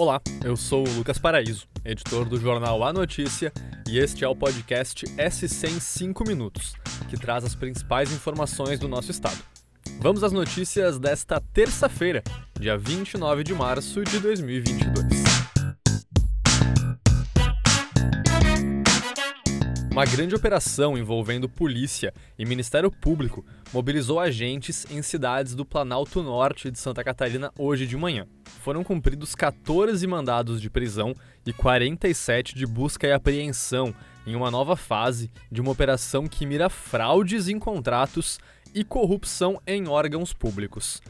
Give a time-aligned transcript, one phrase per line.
[0.00, 3.52] Olá, eu sou o Lucas Paraíso, editor do jornal A Notícia,
[3.86, 6.72] e este é o podcast S100 em 5 minutos,
[7.10, 9.36] que traz as principais informações do nosso estado.
[9.98, 12.22] Vamos às notícias desta terça-feira,
[12.58, 15.09] dia 29 de março de 2022.
[20.00, 26.70] Uma grande operação envolvendo polícia e Ministério Público mobilizou agentes em cidades do Planalto Norte
[26.70, 28.26] de Santa Catarina hoje de manhã.
[28.62, 33.94] Foram cumpridos 14 mandados de prisão e 47 de busca e apreensão
[34.26, 38.40] em uma nova fase de uma operação que mira fraudes em contratos
[38.74, 41.02] e corrupção em órgãos públicos.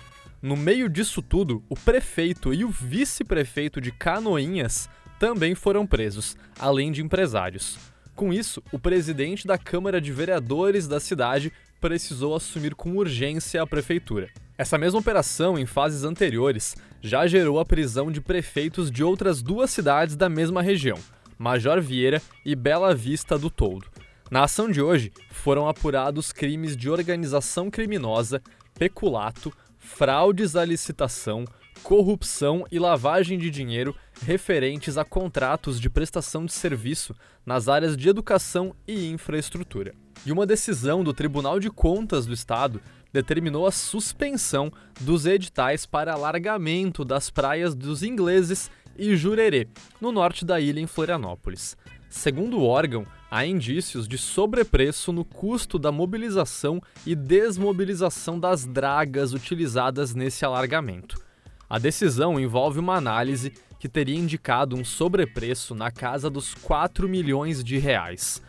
[0.43, 6.91] No meio disso tudo, o prefeito e o vice-prefeito de Canoinhas também foram presos, além
[6.91, 7.79] de empresários.
[8.21, 13.67] Com isso, o presidente da Câmara de Vereadores da cidade precisou assumir com urgência a
[13.67, 14.29] prefeitura.
[14.59, 19.71] Essa mesma operação, em fases anteriores, já gerou a prisão de prefeitos de outras duas
[19.71, 20.99] cidades da mesma região,
[21.39, 23.87] Major Vieira e Bela Vista do Toldo.
[24.31, 28.43] Na ação de hoje, foram apurados crimes de organização criminosa,
[28.79, 31.47] peculato, fraudes à licitação,
[31.83, 37.15] corrupção e lavagem de dinheiro referentes a contratos de prestação de serviço
[37.45, 39.95] nas áreas de educação e infraestrutura.
[40.25, 42.81] E uma decisão do Tribunal de Contas do Estado
[43.13, 44.71] determinou a suspensão
[45.01, 49.67] dos editais para alargamento das praias dos ingleses e Jurerê,
[50.01, 51.77] no norte da ilha em Florianópolis.
[52.09, 59.33] Segundo o órgão, há indícios de sobrepreço no custo da mobilização e desmobilização das dragas
[59.33, 61.30] utilizadas nesse alargamento.
[61.71, 67.63] A decisão envolve uma análise que teria indicado um sobrepreço na casa dos 4 milhões
[67.63, 68.43] de reais.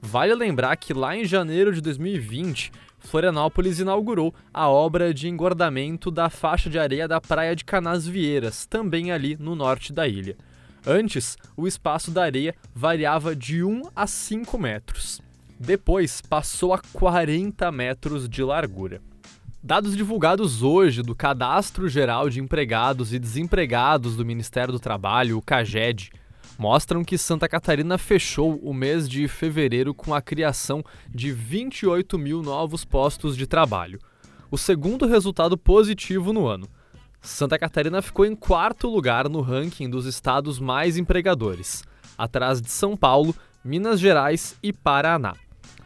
[0.00, 6.30] Vale lembrar que lá em janeiro de 2020, Florianópolis inaugurou a obra de engordamento da
[6.30, 10.36] faixa de areia da Praia de Canasvieiras, também ali no norte da ilha.
[10.86, 15.20] Antes, o espaço da areia variava de 1 a 5 metros.
[15.58, 19.02] Depois, passou a 40 metros de largura.
[19.60, 25.42] Dados divulgados hoje do Cadastro Geral de Empregados e Desempregados do Ministério do Trabalho, o
[25.42, 26.12] CAGED,
[26.56, 32.40] mostram que Santa Catarina fechou o mês de fevereiro com a criação de 28 mil
[32.40, 33.98] novos postos de trabalho,
[34.48, 36.68] o segundo resultado positivo no ano.
[37.20, 41.82] Santa Catarina ficou em quarto lugar no ranking dos estados mais empregadores,
[42.16, 45.34] atrás de São Paulo, Minas Gerais e Paraná.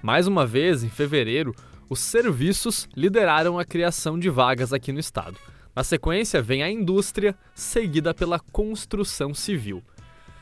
[0.03, 1.55] Mais uma vez, em fevereiro,
[1.93, 5.37] os serviços lideraram a criação de vagas aqui no estado.
[5.77, 9.83] Na sequência, vem a indústria, seguida pela construção civil.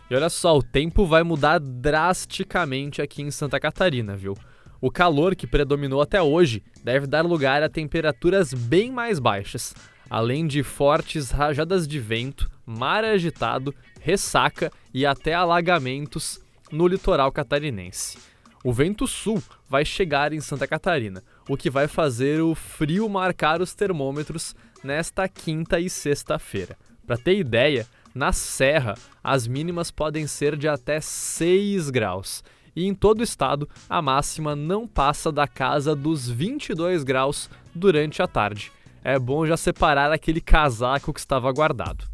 [0.08, 4.36] E olha só, o tempo vai mudar drasticamente aqui em Santa Catarina, viu?
[4.80, 9.74] O calor que predominou até hoje deve dar lugar a temperaturas bem mais baixas,
[10.08, 16.38] além de fortes rajadas de vento, mar agitado, ressaca e até alagamentos
[16.70, 18.29] no litoral catarinense.
[18.62, 23.62] O vento sul vai chegar em Santa Catarina, o que vai fazer o frio marcar
[23.62, 24.54] os termômetros
[24.84, 26.76] nesta quinta e sexta-feira.
[27.06, 28.94] Para ter ideia, na Serra
[29.24, 32.44] as mínimas podem ser de até 6 graus
[32.76, 38.20] e em todo o estado a máxima não passa da casa dos 22 graus durante
[38.20, 38.70] a tarde.
[39.02, 42.04] É bom já separar aquele casaco que estava guardado.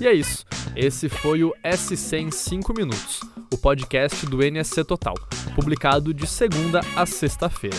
[0.00, 0.46] E é isso.
[0.76, 3.20] Esse foi o SC em 5 minutos,
[3.50, 5.14] o podcast do NSC Total,
[5.54, 7.78] publicado de segunda a sexta-feira.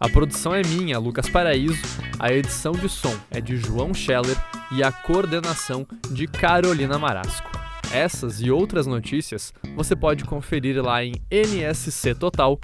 [0.00, 1.82] A produção é minha, Lucas Paraíso,
[2.18, 4.36] a edição de som é de João Scheller
[4.72, 7.50] e a coordenação de Carolina Marasco.
[7.92, 12.58] Essas e outras notícias você pode conferir lá em nsctotal.com.br.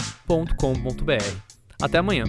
[1.82, 2.24] Até amanhã!